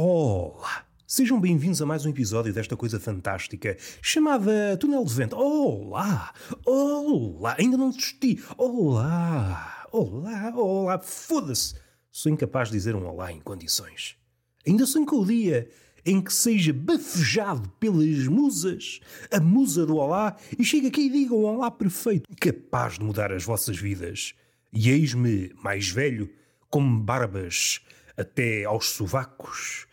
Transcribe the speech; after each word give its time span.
Olá! 0.00 0.86
Sejam 1.08 1.40
bem-vindos 1.40 1.82
a 1.82 1.84
mais 1.84 2.06
um 2.06 2.10
episódio 2.10 2.54
desta 2.54 2.76
coisa 2.76 3.00
fantástica 3.00 3.76
chamada 4.00 4.76
Túnel 4.76 5.04
de 5.04 5.12
Vento. 5.12 5.34
Olá! 5.34 6.32
Olá! 6.64 7.56
Ainda 7.58 7.76
não 7.76 7.90
desisti. 7.90 8.40
Olá! 8.56 9.88
Olá! 9.90 10.52
Olá! 10.54 11.00
Foda-se! 11.00 11.74
Sou 12.12 12.30
incapaz 12.30 12.68
de 12.68 12.76
dizer 12.76 12.94
um 12.94 13.08
olá 13.08 13.32
em 13.32 13.40
condições. 13.40 14.16
Ainda 14.64 14.86
sonho 14.86 15.04
com 15.04 15.16
o 15.16 15.26
dia 15.26 15.68
em 16.06 16.20
que 16.20 16.32
seja 16.32 16.72
bafejado 16.72 17.68
pelas 17.80 18.28
musas, 18.28 19.00
a 19.32 19.40
musa 19.40 19.84
do 19.84 19.96
olá, 19.96 20.36
e 20.56 20.64
chegue 20.64 20.86
aqui 20.86 21.06
e 21.06 21.10
diga 21.10 21.34
um 21.34 21.44
olá 21.44 21.72
perfeito, 21.72 22.30
capaz 22.40 23.00
de 23.00 23.04
mudar 23.04 23.32
as 23.32 23.42
vossas 23.42 23.76
vidas. 23.76 24.32
E 24.72 24.90
eis-me 24.90 25.52
mais 25.60 25.88
velho, 25.88 26.32
com 26.70 27.00
barbas 27.00 27.80
até 28.16 28.64
aos 28.64 28.90
sovacos, 28.90 29.87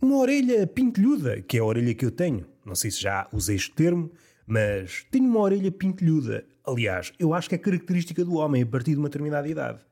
uma 0.00 0.16
orelha 0.16 0.66
pintelhuda, 0.66 1.40
que 1.42 1.56
é 1.56 1.60
a 1.60 1.64
orelha 1.64 1.94
que 1.94 2.04
eu 2.04 2.10
tenho. 2.10 2.46
Não 2.64 2.74
sei 2.74 2.90
se 2.90 3.00
já 3.00 3.28
usei 3.32 3.56
este 3.56 3.72
termo, 3.72 4.10
mas 4.46 5.06
tenho 5.10 5.26
uma 5.26 5.40
orelha 5.40 5.70
pintelhuda. 5.70 6.44
Aliás, 6.66 7.12
eu 7.18 7.34
acho 7.34 7.48
que 7.48 7.54
é 7.54 7.58
característica 7.58 8.24
do 8.24 8.34
homem 8.34 8.62
a 8.62 8.66
partir 8.66 8.92
de 8.92 8.98
uma 8.98 9.08
determinada 9.08 9.48
idade. 9.48 9.84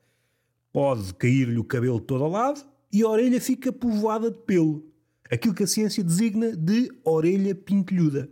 Pode 0.73 1.15
cair-lhe 1.15 1.59
o 1.59 1.65
cabelo 1.65 2.01
todo 2.01 2.25
ao 2.25 2.31
lado 2.31 2.65
e 2.93 3.03
a 3.03 3.09
orelha 3.09 3.41
fica 3.41 3.73
povoada 3.73 4.31
de 4.31 4.39
pelo. 4.39 4.91
Aquilo 5.31 5.55
que 5.55 5.63
a 5.63 5.67
ciência 5.67 6.05
designa 6.05 6.55
de 6.55 6.91
orelha 7.05 7.55
pintelhuda. 7.55 8.29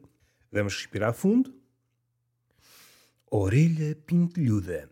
Vamos 0.53 0.75
respirar 0.75 1.15
fundo. 1.15 1.55
Orelha 3.31 3.97
pintelhuda. 4.07 4.91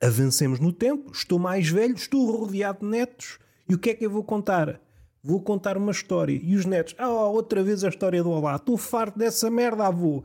Avancemos 0.00 0.58
no 0.58 0.72
tempo, 0.72 1.12
estou 1.12 1.38
mais 1.38 1.68
velho, 1.68 1.94
estou 1.94 2.30
rodeado 2.30 2.80
de 2.80 2.86
netos. 2.86 3.38
E 3.68 3.74
o 3.74 3.78
que 3.78 3.90
é 3.90 3.94
que 3.94 4.06
eu 4.06 4.10
vou 4.10 4.24
contar? 4.24 4.80
Vou 5.28 5.42
contar 5.42 5.76
uma 5.76 5.92
história. 5.92 6.40
E 6.42 6.56
os 6.56 6.64
netos, 6.64 6.94
ah, 6.96 7.06
outra 7.10 7.62
vez 7.62 7.84
a 7.84 7.90
história 7.90 8.22
do 8.22 8.30
Olá, 8.30 8.56
estou 8.56 8.78
farto 8.78 9.18
dessa 9.18 9.50
merda, 9.50 9.86
avô. 9.86 10.24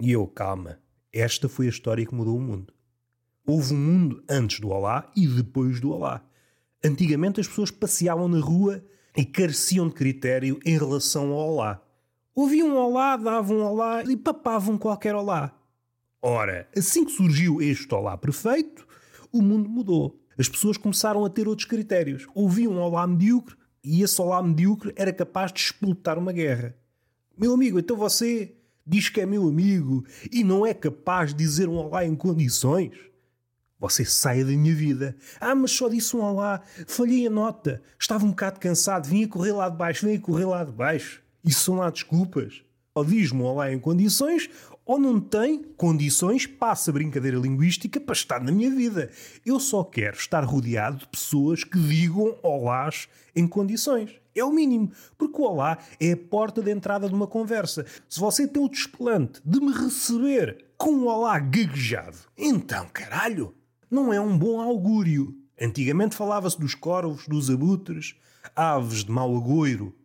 E 0.00 0.10
eu, 0.10 0.26
calma, 0.26 0.78
esta 1.12 1.50
foi 1.50 1.66
a 1.66 1.68
história 1.68 2.06
que 2.06 2.14
mudou 2.14 2.34
o 2.34 2.40
mundo. 2.40 2.72
Houve 3.46 3.74
um 3.74 3.76
mundo 3.76 4.24
antes 4.26 4.58
do 4.58 4.70
Olá 4.70 5.06
e 5.14 5.26
depois 5.26 5.80
do 5.80 5.90
Olá. 5.90 6.24
Antigamente 6.82 7.42
as 7.42 7.46
pessoas 7.46 7.70
passeavam 7.70 8.26
na 8.26 8.40
rua 8.40 8.82
e 9.14 9.22
careciam 9.22 9.86
de 9.86 9.94
critério 9.94 10.58
em 10.64 10.78
relação 10.78 11.32
ao 11.32 11.50
Olá. 11.50 11.82
Ouviam 12.34 12.68
um 12.68 12.76
Olá, 12.78 13.18
davam 13.18 13.58
um 13.58 13.64
Olá 13.64 14.02
e 14.02 14.16
papavam 14.16 14.78
qualquer 14.78 15.14
Olá. 15.14 15.54
Ora, 16.22 16.66
assim 16.74 17.04
que 17.04 17.12
surgiu 17.12 17.60
este 17.60 17.94
Olá 17.94 18.16
perfeito, 18.16 18.86
o 19.30 19.42
mundo 19.42 19.68
mudou. 19.68 20.18
As 20.38 20.48
pessoas 20.48 20.78
começaram 20.78 21.22
a 21.22 21.28
ter 21.28 21.46
outros 21.46 21.68
critérios. 21.68 22.26
Ouviam 22.34 22.72
um 22.72 22.80
Olá 22.80 23.06
medíocre 23.06 23.54
e 23.86 24.02
esse 24.02 24.20
Olá 24.20 24.42
medíocre 24.42 24.92
era 24.96 25.12
capaz 25.12 25.52
de 25.52 25.60
explotar 25.60 26.18
uma 26.18 26.32
guerra. 26.32 26.74
Meu 27.38 27.54
amigo, 27.54 27.78
então 27.78 27.96
você 27.96 28.52
diz 28.84 29.08
que 29.08 29.20
é 29.20 29.26
meu 29.26 29.46
amigo 29.48 30.04
e 30.32 30.42
não 30.42 30.66
é 30.66 30.74
capaz 30.74 31.30
de 31.30 31.36
dizer 31.36 31.68
um 31.68 31.76
Olá 31.76 32.04
em 32.04 32.16
condições? 32.16 32.96
Você 33.78 34.04
saia 34.04 34.44
da 34.44 34.50
minha 34.50 34.74
vida. 34.74 35.14
Ah, 35.38 35.54
mas 35.54 35.70
só 35.70 35.88
disse 35.88 36.16
um 36.16 36.20
olá, 36.20 36.62
falhei 36.86 37.26
a 37.26 37.30
nota, 37.30 37.82
estava 38.00 38.24
um 38.24 38.30
bocado 38.30 38.58
cansado, 38.58 39.06
vim 39.06 39.22
a 39.22 39.28
correr 39.28 39.52
lá 39.52 39.68
de 39.68 39.76
baixo, 39.76 40.06
vim 40.06 40.16
a 40.16 40.20
correr 40.20 40.46
lá 40.46 40.64
de 40.64 40.72
baixo. 40.72 41.22
Isso 41.44 41.60
são 41.60 41.76
lá 41.76 41.90
desculpas. 41.90 42.62
Ou 42.94 43.04
diz-me 43.04 43.42
um 43.42 43.44
olá 43.44 43.70
em 43.70 43.78
condições, 43.78 44.48
ou 44.86 45.00
não 45.00 45.18
tem 45.18 45.64
condições, 45.76 46.46
passa 46.46 46.92
brincadeira 46.92 47.36
linguística 47.36 48.00
para 48.00 48.12
estar 48.12 48.40
na 48.40 48.52
minha 48.52 48.70
vida. 48.70 49.10
Eu 49.44 49.58
só 49.58 49.82
quero 49.82 50.16
estar 50.16 50.44
rodeado 50.44 50.98
de 50.98 51.08
pessoas 51.08 51.64
que 51.64 51.76
digam 51.76 52.38
olás 52.40 53.08
em 53.34 53.48
condições. 53.48 54.14
É 54.32 54.44
o 54.44 54.52
mínimo, 54.52 54.92
porque 55.18 55.40
o 55.40 55.44
olá 55.44 55.78
é 55.98 56.12
a 56.12 56.16
porta 56.16 56.62
de 56.62 56.70
entrada 56.70 57.08
de 57.08 57.14
uma 57.14 57.26
conversa. 57.26 57.84
Se 58.08 58.20
você 58.20 58.46
tem 58.46 58.62
o 58.62 58.68
desplante 58.68 59.40
de 59.44 59.58
me 59.58 59.72
receber 59.72 60.66
com 60.78 60.90
um 60.90 61.06
olá 61.06 61.38
gaguejado, 61.40 62.18
então, 62.38 62.86
caralho, 62.92 63.54
não 63.90 64.12
é 64.12 64.20
um 64.20 64.38
bom 64.38 64.60
augúrio. 64.60 65.34
Antigamente 65.60 66.14
falava-se 66.14 66.60
dos 66.60 66.74
corvos, 66.74 67.26
dos 67.26 67.50
abutres, 67.50 68.14
aves 68.54 69.02
de 69.02 69.10
mau 69.10 69.34
agouro. 69.36 69.96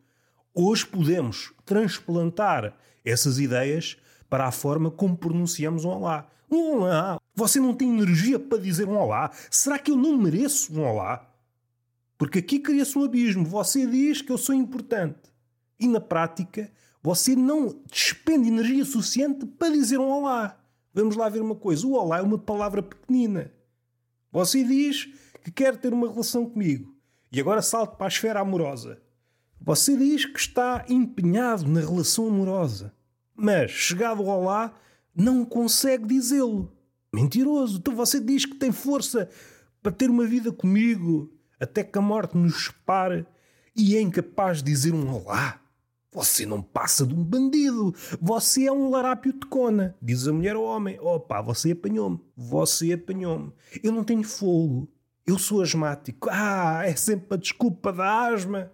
Hoje 0.56 0.88
podemos 0.88 1.54
transplantar 1.66 2.74
essas 3.06 3.38
ideias 3.38 3.98
para 4.32 4.48
a 4.48 4.52
forma 4.52 4.90
como 4.90 5.18
pronunciamos 5.18 5.84
um 5.84 5.90
olá. 5.90 6.26
Um 6.50 6.78
olá. 6.78 7.20
Você 7.36 7.60
não 7.60 7.74
tem 7.74 7.90
energia 7.90 8.40
para 8.40 8.58
dizer 8.58 8.88
um 8.88 8.96
olá? 8.98 9.30
Será 9.50 9.78
que 9.78 9.92
eu 9.92 9.98
não 9.98 10.18
mereço 10.18 10.74
um 10.74 10.86
olá? 10.86 11.30
Porque 12.18 12.40
aqui 12.40 12.58
cria-se 12.58 12.98
um 12.98 13.04
abismo. 13.04 13.44
Você 13.44 13.86
diz 13.86 14.22
que 14.22 14.32
eu 14.32 14.38
sou 14.38 14.56
importante. 14.56 15.20
E 15.78 15.86
na 15.86 16.00
prática, 16.00 16.72
você 17.04 17.36
não 17.36 17.76
despende 17.92 18.48
energia 18.48 18.86
suficiente 18.86 19.46
para 19.46 19.74
dizer 19.74 20.00
um 20.00 20.10
olá. 20.10 20.58
Vamos 20.94 21.18
lá 21.18 21.28
ver 21.28 21.42
uma 21.42 21.56
coisa. 21.56 21.86
O 21.86 21.92
olá 21.92 22.20
é 22.20 22.22
uma 22.22 22.38
palavra 22.38 22.82
pequenina. 22.82 23.52
Você 24.32 24.64
diz 24.64 25.10
que 25.44 25.52
quer 25.52 25.76
ter 25.76 25.92
uma 25.92 26.10
relação 26.10 26.50
comigo. 26.50 26.96
E 27.34 27.42
agora 27.42 27.62
salto 27.62 27.98
para 27.98 28.08
a 28.08 28.08
esfera 28.08 28.40
amorosa. 28.40 29.02
Você 29.60 29.98
diz 29.98 30.24
que 30.24 30.40
está 30.40 30.86
empenhado 30.88 31.68
na 31.68 31.82
relação 31.82 32.30
amorosa 32.30 32.94
mas 33.36 33.72
chegado 33.72 34.30
ao 34.30 34.44
lá, 34.44 34.74
não 35.16 35.46
consegue 35.46 36.06
dizê-lo. 36.06 36.72
Mentiroso. 37.14 37.78
Então 37.78 37.96
você 37.96 38.20
diz 38.20 38.46
que 38.46 38.56
tem 38.56 38.72
força 38.72 39.30
para 39.82 39.92
ter 39.92 40.10
uma 40.10 40.26
vida 40.26 40.52
comigo 40.52 41.32
até 41.60 41.84
que 41.84 41.98
a 41.98 42.02
morte 42.02 42.38
nos 42.38 42.66
separe 42.66 43.26
e 43.76 43.96
é 43.96 44.02
incapaz 44.02 44.58
de 44.58 44.72
dizer 44.72 44.94
um 44.94 45.14
olá. 45.14 45.60
Você 46.14 46.46
não 46.46 46.62
passa 46.62 47.06
de 47.06 47.14
um 47.14 47.24
bandido. 47.24 47.94
Você 48.22 48.66
é 48.66 48.72
um 48.72 48.90
larápio 48.90 49.32
de 49.32 49.46
cona. 49.46 49.96
Diz 50.02 50.28
a 50.28 50.34
mulher 50.34 50.56
ao 50.56 50.64
homem: 50.64 51.00
Opa, 51.00 51.42
você 51.42 51.72
apanhou-me. 51.72 52.20
Você 52.36 52.92
apanhou-me. 52.92 53.54
Eu 53.82 53.94
não 53.94 54.04
tenho 54.04 54.24
fogo. 54.24 54.92
Eu 55.26 55.38
sou 55.40 55.62
asmático. 55.62 56.28
Ah, 56.30 56.82
é 56.86 56.96
sempre 56.96 57.36
a 57.36 57.38
desculpa 57.38 57.94
da 57.94 58.28
asma. 58.28 58.72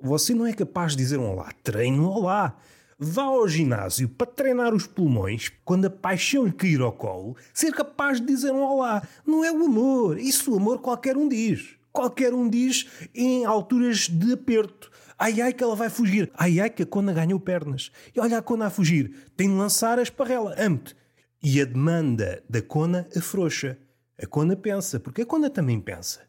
Você 0.00 0.32
não 0.32 0.46
é 0.46 0.52
capaz 0.52 0.92
de 0.92 0.98
dizer 0.98 1.18
um 1.18 1.28
olá. 1.30 1.52
Treine 1.64 1.98
um 1.98 2.06
olá 2.06 2.56
vá 3.00 3.22
ao 3.22 3.48
ginásio 3.48 4.10
para 4.10 4.26
treinar 4.26 4.74
os 4.74 4.86
pulmões, 4.86 5.50
quando 5.64 5.86
a 5.86 5.90
paixão 5.90 6.44
lhe 6.44 6.52
cair 6.52 6.82
ao 6.82 6.92
colo, 6.92 7.34
ser 7.54 7.72
capaz 7.72 8.20
de 8.20 8.26
dizer 8.26 8.52
um 8.52 8.62
olá. 8.62 9.02
Não 9.26 9.42
é 9.42 9.50
o 9.50 9.64
amor. 9.64 10.18
Isso 10.18 10.52
o 10.52 10.56
amor 10.58 10.80
qualquer 10.80 11.16
um 11.16 11.26
diz. 11.26 11.76
Qualquer 11.90 12.34
um 12.34 12.48
diz 12.48 12.86
em 13.14 13.46
alturas 13.46 14.06
de 14.06 14.34
aperto. 14.34 14.90
Ai 15.18 15.40
ai 15.40 15.52
que 15.52 15.64
ela 15.64 15.74
vai 15.74 15.88
fugir. 15.88 16.30
Ai 16.34 16.60
ai 16.60 16.68
que 16.68 16.82
a 16.82 16.86
cona 16.86 17.12
ganhou 17.12 17.40
pernas. 17.40 17.90
E 18.14 18.20
olha 18.20 18.38
a 18.38 18.42
cona 18.42 18.66
a 18.66 18.70
fugir. 18.70 19.30
Tem 19.34 19.48
de 19.48 19.54
lançar 19.54 19.98
a 19.98 20.02
esparrela. 20.02 20.54
Ame-te. 20.58 20.94
E 21.42 21.60
a 21.60 21.64
demanda 21.64 22.44
da 22.48 22.60
cona 22.60 23.08
afrouxa. 23.16 23.78
A 24.22 24.26
cona 24.26 24.54
pensa, 24.54 25.00
porque 25.00 25.22
a 25.22 25.26
cona 25.26 25.48
também 25.48 25.80
pensa. 25.80 26.20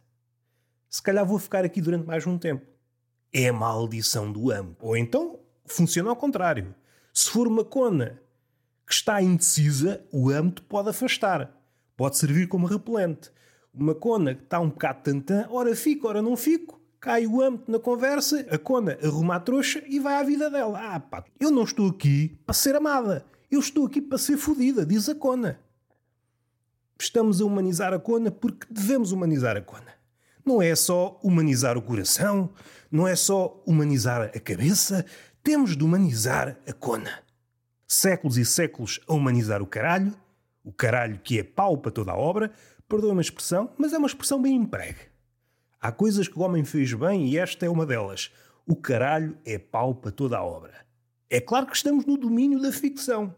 Se 0.89 1.01
calhar 1.01 1.25
vou 1.25 1.37
ficar 1.37 1.65
aqui 1.65 1.81
durante 1.81 2.07
mais 2.07 2.25
um 2.25 2.37
tempo. 2.37 2.65
É 3.33 3.49
a 3.49 3.53
maldição 3.53 4.31
do 4.31 4.49
amo. 4.49 4.75
Ou 4.79 4.95
então 4.95 5.41
funciona 5.71 6.09
ao 6.09 6.15
contrário. 6.15 6.73
Se 7.13 7.29
for 7.29 7.47
uma 7.47 7.63
cona 7.63 8.19
que 8.87 8.93
está 8.93 9.21
indecisa, 9.21 10.03
o 10.11 10.29
âmbito 10.29 10.63
pode 10.63 10.89
afastar. 10.89 11.51
Pode 11.95 12.17
servir 12.17 12.47
como 12.47 12.67
repelente. 12.67 13.31
Uma 13.73 13.95
cona 13.95 14.35
que 14.35 14.43
está 14.43 14.59
um 14.59 14.69
bocado 14.69 15.01
tantã, 15.03 15.47
ora 15.49 15.75
fico, 15.75 16.07
ora 16.07 16.21
não 16.21 16.35
fico, 16.35 16.81
cai 16.99 17.25
o 17.25 17.41
âmbito 17.41 17.72
na 17.72 17.79
conversa, 17.79 18.46
a 18.49 18.57
cona 18.57 18.97
arruma 19.03 19.35
a 19.35 19.40
trouxa 19.40 19.81
e 19.87 19.99
vai 19.99 20.16
à 20.16 20.23
vida 20.23 20.49
dela. 20.49 20.79
Ah 20.79 20.99
pá, 20.99 21.23
eu 21.40 21.49
não 21.49 21.63
estou 21.63 21.90
aqui 21.90 22.37
para 22.46 22.53
ser 22.53 22.75
amada. 22.75 23.25
Eu 23.49 23.59
estou 23.59 23.85
aqui 23.85 24.01
para 24.01 24.17
ser 24.17 24.37
fodida, 24.37 24.85
diz 24.85 25.09
a 25.09 25.16
cona. 25.16 25.59
Estamos 26.99 27.41
a 27.41 27.46
humanizar 27.46 27.93
a 27.93 27.99
cona 27.99 28.29
porque 28.31 28.67
devemos 28.69 29.11
humanizar 29.11 29.57
a 29.57 29.61
cona. 29.61 29.93
Não 30.46 30.61
é 30.61 30.75
só 30.75 31.19
humanizar 31.23 31.78
o 31.78 31.81
coração, 31.81 32.51
não 32.91 33.07
é 33.07 33.16
só 33.16 33.61
humanizar 33.66 34.22
a 34.22 34.40
cabeça, 34.40 35.05
temos 35.43 35.76
de 35.76 35.84
humanizar 35.84 36.55
a 36.67 36.73
cona. 36.73 37.23
Séculos 37.88 38.38
e 38.38 38.46
séculos 38.46 38.99
a 39.08 39.14
humanizar 39.14 39.61
o 39.61 39.66
caralho, 39.66 40.14
o 40.64 40.72
caralho 40.72 41.20
que 41.23 41.40
é 41.40 41.43
pau 41.43 41.79
para 41.79 41.91
toda 41.91 42.11
a 42.11 42.17
obra, 42.17 42.52
perdoa 42.88 43.14
uma 43.14 43.22
expressão, 43.22 43.72
mas 43.76 43.91
é 43.91 43.97
uma 43.97 44.08
expressão 44.08 44.40
bem 44.40 44.55
empregue. 44.55 44.99
Há 45.79 45.91
coisas 45.91 46.28
que 46.28 46.38
o 46.38 46.43
homem 46.43 46.64
fez 46.64 46.93
bem 46.93 47.28
e 47.28 47.40
esta 47.40 47.66
é 47.66 47.70
uma 47.70 47.88
delas. 47.88 48.32
O 48.67 48.76
caralho 48.76 49.35
é 49.43 49.58
pau 49.58 49.96
para 49.96 50.11
toda 50.11 50.38
a 50.38 50.43
obra. 50.43 50.85
É 51.28 51.41
claro 51.41 51.66
que 51.66 51.76
estamos 51.76 52.05
no 52.05 52.17
domínio 52.17 52.61
da 52.61 52.72
ficção. 52.72 53.34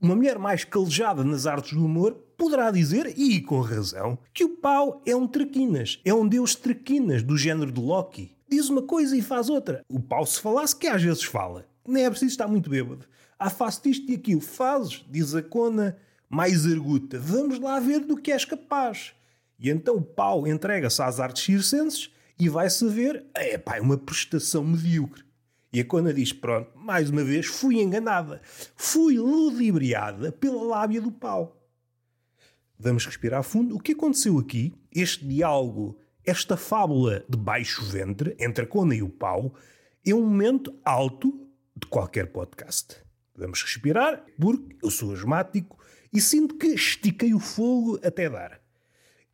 Uma 0.00 0.14
mulher 0.14 0.38
mais 0.38 0.62
calejada 0.62 1.24
nas 1.24 1.44
artes 1.44 1.72
do 1.72 1.84
humor 1.84 2.14
poderá 2.36 2.70
dizer, 2.70 3.18
e 3.18 3.40
com 3.40 3.60
razão, 3.60 4.16
que 4.32 4.44
o 4.44 4.56
pau 4.58 5.02
é 5.04 5.16
um 5.16 5.26
traquinas, 5.26 6.00
é 6.04 6.14
um 6.14 6.28
deus 6.28 6.54
traquinas 6.54 7.24
do 7.24 7.36
género 7.36 7.72
de 7.72 7.80
Loki 7.80 8.37
diz 8.48 8.68
uma 8.68 8.82
coisa 8.82 9.16
e 9.16 9.22
faz 9.22 9.48
outra. 9.48 9.82
O 9.88 10.00
pau 10.00 10.24
se 10.26 10.40
falasse, 10.40 10.76
que 10.76 10.86
às 10.86 11.02
vezes 11.02 11.24
fala. 11.24 11.66
Nem 11.86 12.04
é 12.04 12.10
preciso 12.10 12.32
estar 12.32 12.48
muito 12.48 12.68
bêbado. 12.68 13.06
Ah, 13.38 13.50
faço 13.50 13.88
isto 13.88 14.10
e 14.10 14.14
aquilo. 14.14 14.40
Fazes, 14.40 15.04
diz 15.08 15.34
a 15.34 15.42
cona, 15.42 15.96
mais 16.28 16.66
arguta. 16.66 17.18
Vamos 17.18 17.58
lá 17.58 17.78
ver 17.80 18.00
do 18.00 18.16
que 18.16 18.32
és 18.32 18.44
capaz. 18.44 19.12
E 19.58 19.70
então 19.70 19.96
o 19.96 20.02
pau 20.02 20.46
entrega-se 20.46 21.02
às 21.02 21.18
artes 21.18 21.44
circenses 21.44 22.10
e 22.38 22.48
vai-se 22.48 22.86
ver, 22.88 23.24
é 23.34 23.58
pá, 23.58 23.76
é 23.76 23.80
uma 23.80 23.96
prestação 23.96 24.62
medíocre. 24.62 25.24
E 25.72 25.80
a 25.80 25.84
Cona 25.84 26.14
diz: 26.14 26.32
Pronto, 26.32 26.70
mais 26.76 27.10
uma 27.10 27.22
vez 27.22 27.46
fui 27.46 27.80
enganada. 27.80 28.40
Fui 28.74 29.18
ludibriada 29.18 30.32
pela 30.32 30.62
lábia 30.62 31.00
do 31.00 31.12
pau. 31.12 31.56
Vamos 32.78 33.04
respirar 33.04 33.42
fundo. 33.42 33.76
O 33.76 33.80
que 33.80 33.92
aconteceu 33.92 34.38
aqui, 34.38 34.72
este 34.92 35.26
diálogo, 35.26 35.98
esta 36.28 36.56
fábula 36.56 37.24
de 37.28 37.36
baixo 37.36 37.84
ventre 37.84 38.36
entre 38.38 38.64
a 38.64 38.66
Cona 38.66 38.94
e 38.94 39.02
o 39.02 39.08
pau, 39.08 39.54
é 40.06 40.14
um 40.14 40.22
momento 40.22 40.74
alto 40.84 41.48
de 41.74 41.86
qualquer 41.86 42.32
podcast. 42.32 42.96
Vamos 43.34 43.62
respirar, 43.62 44.24
porque 44.38 44.76
eu 44.82 44.90
sou 44.90 45.12
asmático 45.12 45.78
e 46.12 46.20
sinto 46.20 46.56
que 46.56 46.68
estiquei 46.68 47.32
o 47.34 47.40
fogo 47.40 47.98
até 48.02 48.28
dar. 48.28 48.60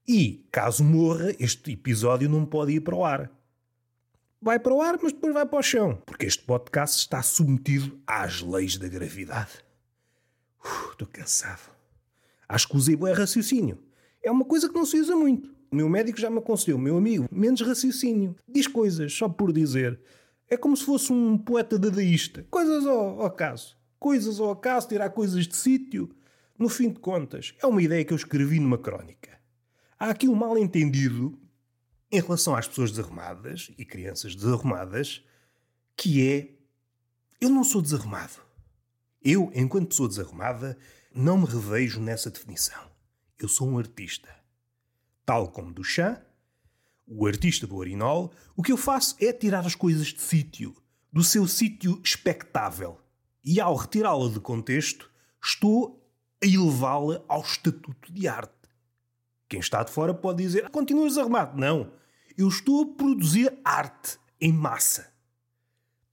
E, 0.07 0.47
caso 0.53 0.85
morra, 0.85 1.35
este 1.39 1.73
episódio 1.73 2.29
não 2.29 2.45
pode 2.45 2.73
ir 2.73 2.81
para 2.81 2.95
o 2.95 3.05
ar 3.05 3.31
vai 4.45 4.59
para 4.59 4.75
o 4.75 4.83
ar, 4.83 4.99
mas 5.03 5.11
depois 5.11 5.33
vai 5.33 5.47
para 5.47 5.59
o 5.59 5.63
chão, 5.63 5.97
porque 6.05 6.27
este 6.27 6.45
podcast 6.45 6.99
está 6.99 7.23
submetido 7.23 7.99
às 8.07 8.43
leis 8.43 8.77
da 8.77 8.87
gravidade. 8.87 9.65
Estou 10.91 11.09
cansado. 11.09 11.71
Acho 12.47 12.69
que 12.69 12.77
usei 12.77 12.95
é 12.95 13.13
raciocínio. 13.13 13.83
É 14.23 14.31
uma 14.31 14.45
coisa 14.45 14.69
que 14.69 14.75
não 14.75 14.85
se 14.85 15.01
usa 15.01 15.17
muito. 15.17 15.54
O 15.75 15.77
meu 15.77 15.89
médico 15.89 16.21
já 16.21 16.31
me 16.31 16.39
aconselhou, 16.39 16.79
meu 16.79 16.97
amigo, 16.97 17.29
menos 17.33 17.61
raciocínio. 17.61 18.37
Diz 18.49 18.69
coisas 18.69 19.13
só 19.13 19.29
por 19.29 19.53
dizer. 19.53 19.99
É 20.49 20.57
como 20.57 20.77
se 20.77 20.85
fosse 20.85 21.13
um 21.13 21.37
poeta 21.37 21.77
dadaísta. 21.77 22.47
Coisas 22.49 22.87
ao, 22.87 23.21
ao 23.21 23.27
acaso. 23.27 23.77
Coisas 23.99 24.39
ao 24.39 24.53
acaso, 24.53 24.87
tirar 24.87 25.11
coisas 25.11 25.49
de 25.49 25.57
sítio. 25.57 26.15
No 26.57 26.69
fim 26.69 26.91
de 26.91 27.01
contas, 27.01 27.57
é 27.61 27.67
uma 27.67 27.83
ideia 27.83 28.05
que 28.05 28.13
eu 28.13 28.17
escrevi 28.17 28.61
numa 28.61 28.79
crónica. 28.79 29.37
Há 29.99 30.11
aqui 30.11 30.29
um 30.29 30.37
mal-entendido 30.37 31.37
em 32.09 32.21
relação 32.21 32.55
às 32.55 32.69
pessoas 32.69 32.93
desarrumadas 32.93 33.73
e 33.77 33.85
crianças 33.85 34.37
desarrumadas, 34.37 35.25
que 35.97 36.25
é 36.25 36.51
eu 37.41 37.51
não 37.51 37.65
sou 37.65 37.83
desarrumado. 37.83 38.35
Eu, 39.21 39.51
enquanto 39.53 39.89
pessoa 39.89 40.09
desarrumada, 40.09 40.79
não 41.13 41.37
me 41.37 41.47
revejo 41.47 42.01
nessa 42.01 42.31
definição. 42.31 42.89
Eu 43.37 43.49
sou 43.49 43.69
um 43.69 43.77
artista. 43.77 44.44
Tal 45.25 45.49
como 45.49 45.73
Duchamp, 45.73 46.19
o 47.07 47.27
artista 47.27 47.67
do 47.67 47.81
Arinol, 47.81 48.33
o 48.57 48.63
que 48.63 48.73
eu 48.73 48.77
faço 48.77 49.17
é 49.21 49.33
tirar 49.33 49.67
as 49.67 49.75
coisas 49.75 50.09
de 50.09 50.21
sítio, 50.21 50.75
do 51.13 51.23
seu 51.23 51.47
sítio 51.47 52.01
expectável. 52.03 53.01
E 53.45 53.61
ao 53.61 53.77
retirá-la 53.77 54.29
de 54.29 54.41
contexto, 54.41 55.11
estou 55.43 56.03
a 56.43 56.47
elevá-la 56.47 57.23
ao 57.29 57.43
estatuto 57.43 58.13
de 58.13 58.27
arte. 58.27 58.53
Quem 59.49 59.61
está 59.61 59.83
de 59.83 59.91
fora 59.91 60.15
pode 60.15 60.43
dizer: 60.43 60.69
continuas 60.71 61.13
desarrumado. 61.13 61.59
Não. 61.59 61.93
Eu 62.37 62.49
estou 62.49 62.83
a 62.83 62.97
produzir 62.97 63.53
arte 63.65 64.19
em 64.41 64.53
massa. 64.53 65.13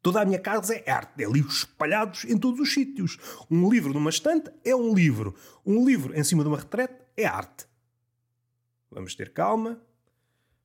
Toda 0.01 0.21
a 0.21 0.25
minha 0.25 0.39
casa 0.39 0.75
é 0.75 0.91
arte, 0.91 1.23
é 1.23 1.27
livros 1.27 1.59
espalhados 1.59 2.25
em 2.25 2.37
todos 2.37 2.59
os 2.59 2.73
sítios. 2.73 3.17
Um 3.49 3.69
livro 3.69 3.93
numa 3.93 4.09
estante 4.09 4.51
é 4.63 4.75
um 4.75 4.93
livro. 4.93 5.35
Um 5.65 5.85
livro 5.85 6.17
em 6.17 6.23
cima 6.23 6.43
de 6.43 6.49
uma 6.49 6.57
retrete 6.57 6.95
é 7.15 7.25
arte. 7.25 7.70
Vamos 8.91 9.15
ter 9.15 9.31
calma. 9.31 9.81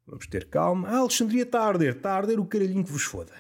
Vamos 0.06 0.26
ter 0.26 0.48
calma. 0.48 0.88
Ah, 0.88 0.98
Alexandria 0.98 1.42
está 1.44 1.60
a 1.60 1.68
arder. 1.68 1.96
Está 1.96 2.12
a 2.12 2.16
arder 2.16 2.40
o 2.40 2.46
caralhinho 2.46 2.84
que 2.84 2.92
vos 2.92 3.04
foda. 3.04 3.32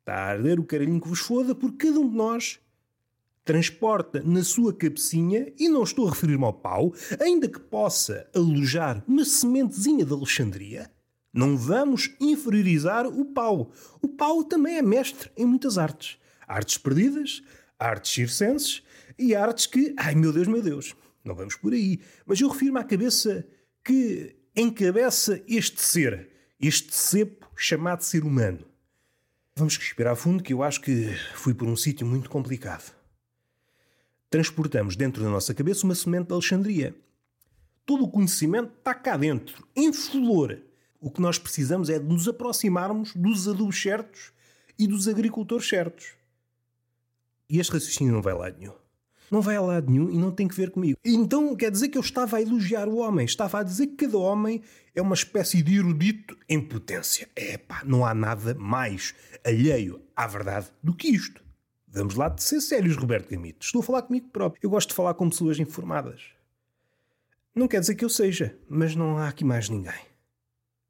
Está 0.00 0.14
a 0.14 0.26
arder 0.30 0.58
o 0.58 0.64
caralhinho 0.64 1.00
que 1.00 1.08
vos 1.08 1.20
foda 1.20 1.54
porque 1.54 1.86
cada 1.86 2.00
um 2.00 2.08
de 2.08 2.16
nós 2.16 2.60
transporta 3.44 4.22
na 4.22 4.44
sua 4.44 4.74
cabecinha, 4.74 5.50
e 5.58 5.70
não 5.70 5.82
estou 5.82 6.06
a 6.06 6.10
referir-me 6.10 6.44
ao 6.44 6.52
pau, 6.52 6.92
ainda 7.18 7.48
que 7.48 7.58
possa 7.58 8.28
alojar 8.34 9.02
uma 9.08 9.24
sementezinha 9.24 10.04
de 10.04 10.12
Alexandria, 10.12 10.90
não 11.32 11.56
vamos 11.56 12.14
inferiorizar 12.20 13.06
o 13.06 13.24
Paulo. 13.24 13.70
O 14.02 14.08
Paulo 14.08 14.44
também 14.44 14.76
é 14.76 14.82
mestre 14.82 15.30
em 15.34 15.46
muitas 15.46 15.78
artes. 15.78 16.18
Artes 16.46 16.76
perdidas, 16.76 17.42
artes 17.78 18.12
circenses 18.12 18.82
e 19.18 19.34
artes 19.34 19.64
que, 19.64 19.94
ai 19.96 20.14
meu 20.14 20.30
Deus, 20.30 20.46
meu 20.46 20.60
Deus, 20.60 20.94
não 21.24 21.34
vamos 21.34 21.56
por 21.56 21.72
aí. 21.72 22.00
Mas 22.26 22.38
eu 22.42 22.48
refiro-me 22.48 22.80
à 22.80 22.84
cabeça 22.84 23.46
que 23.88 24.36
encabeça 24.54 25.42
este 25.48 25.80
ser, 25.80 26.28
este 26.60 26.94
cepo 26.94 27.50
chamado 27.56 28.04
ser 28.04 28.22
humano. 28.22 28.66
Vamos 29.56 29.78
respirar 29.78 30.14
fundo, 30.14 30.42
que 30.42 30.52
eu 30.52 30.62
acho 30.62 30.82
que 30.82 31.08
fui 31.34 31.54
por 31.54 31.66
um 31.66 31.74
sítio 31.74 32.06
muito 32.06 32.28
complicado. 32.28 32.94
Transportamos 34.28 34.94
dentro 34.94 35.22
da 35.24 35.30
nossa 35.30 35.54
cabeça 35.54 35.86
uma 35.86 35.94
semente 35.94 36.26
de 36.26 36.34
Alexandria. 36.34 36.94
Todo 37.86 38.04
o 38.04 38.10
conhecimento 38.10 38.74
está 38.76 38.92
cá 38.92 39.16
dentro, 39.16 39.66
em 39.74 39.90
flor. 39.90 40.60
O 41.00 41.10
que 41.10 41.22
nós 41.22 41.38
precisamos 41.38 41.88
é 41.88 41.98
de 41.98 42.04
nos 42.04 42.28
aproximarmos 42.28 43.14
dos 43.14 43.48
adubos 43.48 43.80
certos 43.80 44.34
e 44.78 44.86
dos 44.86 45.08
agricultores 45.08 45.66
certos. 45.66 46.12
E 47.48 47.58
este 47.58 47.72
raciocínio 47.72 48.12
não 48.12 48.20
vai 48.20 48.34
lá 48.34 48.50
nenhum. 48.50 48.74
Não 49.30 49.42
vai 49.42 49.56
a 49.56 49.60
lado 49.60 49.90
nenhum 49.90 50.10
e 50.10 50.16
não 50.16 50.30
tem 50.30 50.48
que 50.48 50.54
ver 50.54 50.70
comigo. 50.70 50.98
Então 51.04 51.54
quer 51.54 51.70
dizer 51.70 51.88
que 51.88 51.98
eu 51.98 52.02
estava 52.02 52.36
a 52.36 52.42
elogiar 52.42 52.88
o 52.88 52.96
homem, 52.96 53.24
estava 53.24 53.60
a 53.60 53.62
dizer 53.62 53.88
que 53.88 54.06
cada 54.06 54.16
homem 54.16 54.62
é 54.94 55.02
uma 55.02 55.14
espécie 55.14 55.62
de 55.62 55.76
erudito 55.76 56.36
em 56.48 56.60
potência. 56.60 57.28
É 57.36 57.58
pá, 57.58 57.82
não 57.84 58.04
há 58.04 58.14
nada 58.14 58.54
mais 58.54 59.14
alheio 59.44 60.00
à 60.16 60.26
verdade 60.26 60.68
do 60.82 60.94
que 60.94 61.08
isto. 61.08 61.42
Vamos 61.86 62.14
lá 62.14 62.28
de 62.28 62.42
ser 62.42 62.60
sérios, 62.60 62.96
Roberto 62.96 63.30
Gamito. 63.30 63.64
Estou 63.64 63.80
a 63.80 63.84
falar 63.84 64.02
comigo 64.02 64.28
próprio. 64.28 64.60
Eu 64.62 64.70
gosto 64.70 64.90
de 64.90 64.94
falar 64.94 65.14
com 65.14 65.28
pessoas 65.30 65.58
informadas. 65.58 66.22
Não 67.54 67.66
quer 67.66 67.80
dizer 67.80 67.94
que 67.94 68.04
eu 68.04 68.10
seja, 68.10 68.56
mas 68.68 68.94
não 68.94 69.18
há 69.18 69.28
aqui 69.28 69.44
mais 69.44 69.68
ninguém. 69.68 70.00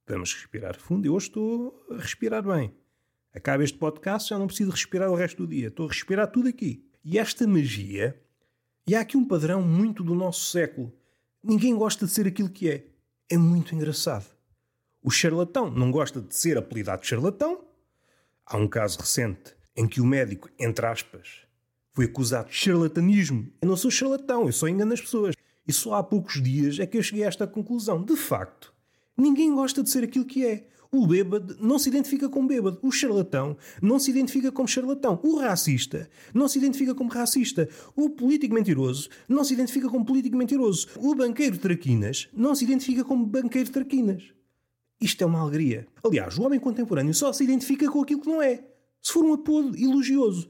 Vamos 0.07 0.35
respirar 0.35 0.79
fundo. 0.79 1.07
Eu 1.07 1.15
hoje 1.15 1.29
estou 1.29 1.87
a 1.91 1.97
respirar 1.97 2.43
bem. 2.43 2.75
Acaba 3.33 3.63
este 3.63 3.79
podcast, 3.79 4.31
já 4.31 4.39
não 4.39 4.47
preciso 4.47 4.71
respirar 4.71 5.11
o 5.11 5.15
resto 5.15 5.47
do 5.47 5.47
dia. 5.47 5.69
Estou 5.69 5.87
a 5.87 5.89
respirar 5.89 6.27
tudo 6.27 6.49
aqui. 6.49 6.85
E 7.05 7.19
esta 7.19 7.47
magia, 7.47 8.21
e 8.89 8.95
há 8.95 9.01
aqui 9.01 9.17
um 9.17 9.25
padrão 9.25 9.63
muito 9.63 10.03
do 10.03 10.15
nosso 10.15 10.51
século. 10.51 10.93
Ninguém 11.43 11.77
gosta 11.77 12.07
de 12.07 12.13
ser 12.13 12.27
aquilo 12.27 12.49
que 12.49 12.71
é. 12.71 12.87
É 13.31 13.37
muito 13.37 13.75
engraçado. 13.75 14.27
O 15.03 15.11
charlatão 15.11 15.71
não 15.71 15.91
gosta 15.91 16.21
de 16.21 16.35
ser 16.35 16.57
apelidado 16.57 17.03
de 17.03 17.09
charlatão. 17.09 17.65
Há 18.45 18.57
um 18.57 18.67
caso 18.67 18.99
recente 18.99 19.55
em 19.77 19.87
que 19.87 20.01
o 20.01 20.07
médico, 20.07 20.49
entre 20.59 20.87
aspas, 20.87 21.43
foi 21.93 22.07
acusado 22.07 22.49
de 22.49 22.55
charlatanismo. 22.57 23.53
Eu 23.61 23.69
não 23.69 23.77
sou 23.77 23.91
charlatão, 23.91 24.47
eu 24.47 24.53
só 24.53 24.67
engano 24.67 24.93
as 24.93 25.01
pessoas. 25.01 25.35
E 25.67 25.73
só 25.73 25.95
há 25.95 26.03
poucos 26.03 26.43
dias 26.43 26.79
é 26.79 26.87
que 26.87 26.97
eu 26.97 27.03
cheguei 27.03 27.25
a 27.25 27.29
esta 27.29 27.47
conclusão. 27.47 28.03
De 28.03 28.17
facto, 28.17 28.73
Ninguém 29.19 29.53
gosta 29.53 29.83
de 29.83 29.91
ser 29.91 30.05
aquilo 30.05 30.25
que 30.25 30.47
é. 30.47 30.69
O 30.91 31.07
bêbado 31.07 31.57
não 31.61 31.79
se 31.79 31.91
identifica 31.91 32.29
como 32.31 32.49
bêbado. 32.49 32.79
O 32.83 32.91
charlatão 32.91 33.57
não 33.83 33.99
se 33.99 34.11
identifica 34.11 34.51
como 34.51 34.67
charlatão. 34.67 35.21
O 35.23 35.37
racista 35.37 36.09
não 36.33 36.49
se 36.49 36.59
identifica 36.59 36.95
como 36.95 37.11
racista. 37.11 37.69
O 37.95 38.09
político 38.09 38.55
mentiroso 38.55 39.11
não 39.29 39.45
se 39.45 39.53
identifica 39.53 39.89
como 39.91 40.05
político 40.05 40.37
mentiroso. 40.37 40.89
O 40.97 41.15
banqueiro 41.15 41.59
traquinas 41.59 42.29
não 42.33 42.55
se 42.55 42.65
identifica 42.65 43.05
como 43.05 43.27
banqueiro 43.27 43.71
traquinas. 43.71 44.33
Isto 44.99 45.23
é 45.23 45.27
uma 45.27 45.41
alegria. 45.41 45.87
Aliás, 46.03 46.39
o 46.39 46.43
homem 46.43 46.59
contemporâneo 46.59 47.13
só 47.13 47.33
se 47.33 47.45
identifica 47.45 47.91
com 47.91 48.01
aquilo 48.01 48.23
que 48.23 48.29
não 48.29 48.41
é. 48.41 48.65
Se 49.03 49.13
for 49.13 49.25
um 49.25 49.35
apodo 49.35 49.77
elogioso. 49.77 50.49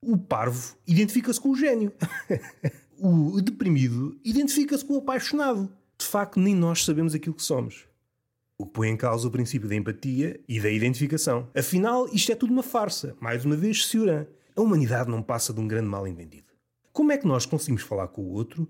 O 0.00 0.16
parvo 0.16 0.76
identifica-se 0.86 1.40
com 1.40 1.50
o 1.50 1.56
gênio. 1.56 1.92
o 3.00 3.40
deprimido 3.40 4.20
identifica-se 4.22 4.84
com 4.84 4.94
o 4.94 4.98
apaixonado. 4.98 5.72
De 5.98 6.06
facto, 6.06 6.38
nem 6.38 6.54
nós 6.54 6.84
sabemos 6.84 7.14
aquilo 7.14 7.34
que 7.34 7.42
somos 7.42 7.87
o 8.58 8.66
que 8.66 8.72
põe 8.72 8.88
em 8.88 8.96
causa 8.96 9.28
o 9.28 9.30
princípio 9.30 9.68
da 9.68 9.76
empatia 9.76 10.40
e 10.48 10.60
da 10.60 10.68
identificação. 10.68 11.48
Afinal, 11.56 12.08
isto 12.12 12.32
é 12.32 12.34
tudo 12.34 12.52
uma 12.52 12.62
farsa. 12.62 13.16
Mais 13.20 13.44
uma 13.44 13.56
vez, 13.56 13.86
Seuran. 13.86 14.26
A 14.56 14.60
humanidade 14.60 15.08
não 15.08 15.22
passa 15.22 15.54
de 15.54 15.60
um 15.60 15.68
grande 15.68 15.86
mal 15.86 16.06
entendido. 16.08 16.48
Como 16.92 17.12
é 17.12 17.16
que 17.16 17.26
nós 17.26 17.46
conseguimos 17.46 17.82
falar 17.82 18.08
com 18.08 18.22
o 18.22 18.32
outro 18.32 18.68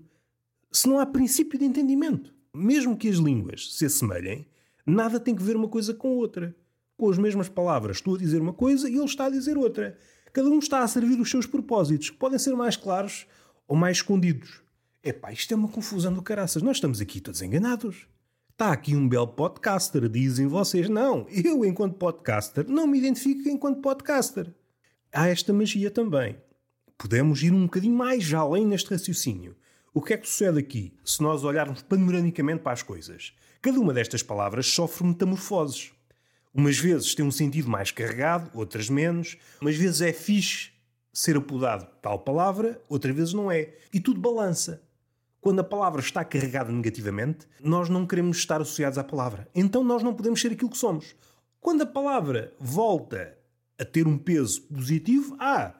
se 0.71 0.87
não 0.87 0.99
há 0.99 1.05
princípio 1.07 1.57
de 1.57 1.65
entendimento? 1.65 2.31
Mesmo 2.53 2.95
que 2.95 3.09
as 3.09 3.15
línguas 3.15 3.75
se 3.75 3.85
assemelhem, 3.85 4.47
nada 4.85 5.19
tem 5.19 5.35
que 5.35 5.41
ver 5.41 5.55
uma 5.55 5.67
coisa 5.67 5.91
com 5.91 6.09
outra. 6.09 6.55
Com 6.95 7.09
as 7.09 7.17
mesmas 7.17 7.49
palavras, 7.49 7.97
estou 7.97 8.13
a 8.13 8.19
dizer 8.19 8.39
uma 8.39 8.53
coisa 8.53 8.87
e 8.87 8.93
ele 8.93 9.05
está 9.05 9.25
a 9.25 9.29
dizer 9.31 9.57
outra. 9.57 9.97
Cada 10.31 10.47
um 10.49 10.59
está 10.59 10.83
a 10.83 10.87
servir 10.87 11.19
os 11.19 11.31
seus 11.31 11.47
propósitos, 11.47 12.11
que 12.11 12.17
podem 12.17 12.37
ser 12.37 12.55
mais 12.55 12.77
claros 12.77 13.25
ou 13.67 13.75
mais 13.75 13.97
escondidos. 13.97 14.61
Epá, 15.03 15.31
isto 15.31 15.51
é 15.51 15.57
uma 15.57 15.69
confusão 15.69 16.13
do 16.13 16.21
caraças. 16.21 16.61
Nós 16.61 16.77
estamos 16.77 17.01
aqui 17.01 17.19
todos 17.19 17.41
enganados. 17.41 18.07
Está 18.59 18.73
aqui 18.73 18.93
um 18.93 19.07
belo 19.07 19.25
podcaster, 19.25 20.09
dizem 20.09 20.45
vocês. 20.45 20.89
Não, 20.89 21.25
eu, 21.29 21.63
enquanto 21.63 21.95
podcaster, 21.95 22.67
não 22.67 22.85
me 22.87 22.97
identifico 22.97 23.47
enquanto 23.47 23.79
podcaster. 23.79 24.53
Há 25.13 25.29
esta 25.29 25.53
magia 25.53 25.89
também. 25.89 26.35
Podemos 26.97 27.41
ir 27.41 27.53
um 27.53 27.63
bocadinho 27.63 27.95
mais 27.95 28.33
além 28.33 28.65
neste 28.65 28.89
raciocínio. 28.89 29.55
O 29.93 30.01
que 30.01 30.13
é 30.13 30.17
que 30.17 30.27
sucede 30.27 30.59
aqui, 30.59 30.93
se 31.05 31.23
nós 31.23 31.45
olharmos 31.45 31.83
panoramicamente 31.83 32.61
para 32.61 32.73
as 32.73 32.83
coisas? 32.83 33.31
Cada 33.61 33.79
uma 33.79 33.93
destas 33.93 34.21
palavras 34.21 34.67
sofre 34.67 35.07
metamorfoses. 35.07 35.93
Umas 36.53 36.77
vezes 36.77 37.15
tem 37.15 37.23
um 37.23 37.31
sentido 37.31 37.69
mais 37.69 37.91
carregado, 37.91 38.51
outras 38.53 38.89
menos. 38.89 39.37
Umas 39.61 39.77
vezes 39.77 40.01
é 40.01 40.11
fixe 40.11 40.71
ser 41.13 41.37
apodado 41.37 41.87
tal 42.01 42.19
palavra, 42.19 42.81
outras 42.89 43.15
vezes 43.15 43.33
não 43.33 43.49
é. 43.49 43.73
E 43.93 44.01
tudo 44.01 44.19
balança. 44.19 44.83
Quando 45.41 45.59
a 45.59 45.63
palavra 45.63 46.01
está 46.01 46.23
carregada 46.25 46.71
negativamente, 46.71 47.47
nós 47.61 47.87
não 47.87 48.05
queremos 48.05 48.37
estar 48.37 48.61
associados 48.61 48.97
à 48.97 49.03
palavra. 49.03 49.47
Então 49.55 49.83
nós 49.83 50.03
não 50.03 50.13
podemos 50.13 50.41
ser 50.41 50.51
aquilo 50.51 50.69
que 50.69 50.77
somos. 50.77 51.15
Quando 51.61 51.81
a 51.81 51.85
palavra 51.85 52.53
volta 52.59 53.37
a 53.79 53.85
ter 53.85 54.05
um 54.05 54.17
peso 54.17 54.61
positivo, 54.63 55.37
ah, 55.39 55.73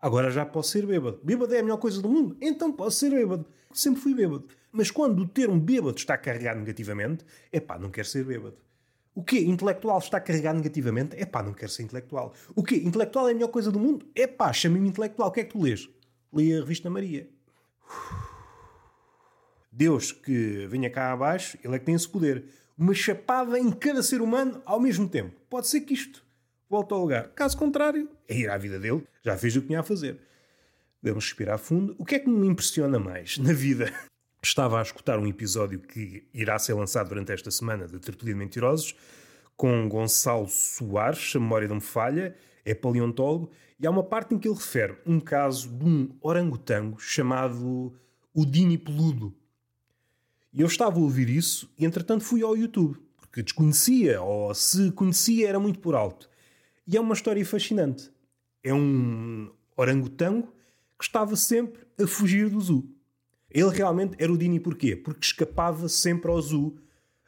agora 0.00 0.30
já 0.30 0.44
posso 0.44 0.70
ser 0.70 0.86
bêbado. 0.86 1.18
Bêbado 1.22 1.54
é 1.54 1.60
a 1.60 1.62
melhor 1.62 1.78
coisa 1.78 2.02
do 2.02 2.08
mundo, 2.08 2.36
então 2.40 2.70
posso 2.70 2.98
ser 2.98 3.10
bêbado. 3.10 3.46
Sempre 3.72 4.02
fui 4.02 4.14
bêbado. 4.14 4.46
Mas 4.70 4.90
quando 4.90 5.20
o 5.20 5.26
termo 5.26 5.58
bêbado 5.58 5.96
está 5.96 6.18
carregado 6.18 6.60
negativamente, 6.60 7.24
é 7.50 7.58
pá, 7.58 7.78
não 7.78 7.90
quero 7.90 8.06
ser 8.06 8.24
bêbado. 8.24 8.56
O 9.14 9.24
quê? 9.24 9.38
Intelectual 9.38 9.98
está 9.98 10.20
carregado 10.20 10.56
negativamente? 10.58 11.16
É 11.16 11.24
pá, 11.24 11.42
não 11.42 11.54
quero 11.54 11.72
ser 11.72 11.84
intelectual. 11.84 12.34
O 12.54 12.62
quê? 12.62 12.76
Intelectual 12.76 13.28
é 13.28 13.30
a 13.30 13.34
melhor 13.34 13.48
coisa 13.48 13.72
do 13.72 13.78
mundo? 13.78 14.06
É 14.14 14.26
pá, 14.26 14.52
chama-me 14.52 14.86
intelectual. 14.86 15.30
O 15.30 15.32
que 15.32 15.40
é 15.40 15.44
que 15.44 15.52
tu 15.52 15.62
lês? 15.62 15.88
Li 16.34 16.54
a 16.54 16.60
revista 16.60 16.90
Maria. 16.90 17.26
Deus 19.76 20.10
que 20.10 20.66
venha 20.68 20.88
cá 20.88 21.12
abaixo, 21.12 21.58
ele 21.62 21.76
é 21.76 21.78
que 21.78 21.84
tem 21.84 21.94
esse 21.94 22.08
poder. 22.08 22.46
Uma 22.78 22.94
chapada 22.94 23.58
em 23.58 23.70
cada 23.70 24.02
ser 24.02 24.22
humano 24.22 24.62
ao 24.64 24.80
mesmo 24.80 25.06
tempo. 25.06 25.38
Pode 25.50 25.68
ser 25.68 25.82
que 25.82 25.92
isto 25.92 26.24
volte 26.68 26.94
ao 26.94 27.00
lugar. 27.00 27.28
Caso 27.34 27.58
contrário, 27.58 28.08
é 28.26 28.38
ir 28.38 28.48
à 28.48 28.56
vida 28.56 28.80
dele. 28.80 29.06
Já 29.22 29.36
fez 29.36 29.54
o 29.54 29.60
que 29.60 29.66
tinha 29.66 29.80
a 29.80 29.82
fazer. 29.82 30.18
Devemos 31.02 31.24
respirar 31.24 31.58
fundo. 31.58 31.94
O 31.98 32.06
que 32.06 32.14
é 32.14 32.18
que 32.18 32.28
me 32.28 32.46
impressiona 32.46 32.98
mais 32.98 33.36
na 33.36 33.52
vida? 33.52 33.92
Estava 34.42 34.78
a 34.78 34.82
escutar 34.82 35.18
um 35.18 35.26
episódio 35.26 35.78
que 35.78 36.26
irá 36.32 36.58
ser 36.58 36.72
lançado 36.72 37.10
durante 37.10 37.32
esta 37.32 37.50
semana 37.50 37.86
de 37.86 37.98
Tertulia 37.98 38.32
de 38.32 38.38
Mentirosos 38.38 38.94
com 39.56 39.88
Gonçalo 39.88 40.48
Soares, 40.48 41.34
a 41.36 41.40
memória 41.40 41.68
não 41.68 41.76
me 41.76 41.80
falha, 41.82 42.34
é 42.64 42.74
paleontólogo, 42.74 43.50
e 43.78 43.86
há 43.86 43.90
uma 43.90 44.02
parte 44.02 44.34
em 44.34 44.38
que 44.38 44.48
ele 44.48 44.54
refere 44.54 44.96
um 45.06 45.18
caso 45.18 45.68
de 45.68 45.84
um 45.84 46.16
orangotango 46.20 46.98
chamado 46.98 47.94
o 48.34 48.44
Dini 48.44 48.78
Peludo. 48.78 49.34
Eu 50.58 50.66
estava 50.66 50.96
a 50.96 51.02
ouvir 51.02 51.28
isso 51.28 51.70
e 51.78 51.84
entretanto 51.84 52.24
fui 52.24 52.42
ao 52.42 52.56
YouTube, 52.56 52.98
porque 53.18 53.42
desconhecia, 53.42 54.22
ou 54.22 54.54
se 54.54 54.90
conhecia 54.92 55.50
era 55.50 55.60
muito 55.60 55.78
por 55.80 55.94
alto. 55.94 56.30
E 56.86 56.96
é 56.96 57.00
uma 57.00 57.12
história 57.12 57.44
fascinante. 57.44 58.10
É 58.64 58.72
um 58.72 59.50
orangotango 59.76 60.50
que 60.98 61.04
estava 61.04 61.36
sempre 61.36 61.82
a 62.02 62.06
fugir 62.06 62.48
do 62.48 62.58
zoo. 62.58 62.88
Ele 63.50 63.68
realmente 63.68 64.16
era 64.18 64.32
o 64.32 64.38
Dini 64.38 64.58
porquê? 64.58 64.96
Porque 64.96 65.26
escapava 65.26 65.90
sempre 65.90 66.30
ao 66.30 66.40
zoo, 66.40 66.78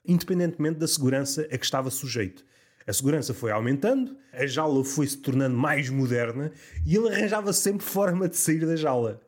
independentemente 0.06 0.78
da 0.78 0.88
segurança 0.88 1.46
a 1.52 1.58
que 1.58 1.64
estava 1.66 1.90
sujeito. 1.90 2.46
A 2.86 2.92
segurança 2.94 3.34
foi 3.34 3.50
aumentando, 3.50 4.16
a 4.32 4.46
jaula 4.46 4.82
foi 4.82 5.06
se 5.06 5.18
tornando 5.18 5.54
mais 5.54 5.90
moderna 5.90 6.50
e 6.86 6.96
ele 6.96 7.10
arranjava 7.10 7.52
sempre 7.52 7.84
forma 7.84 8.26
de 8.26 8.38
sair 8.38 8.64
da 8.64 8.74
jaula. 8.74 9.20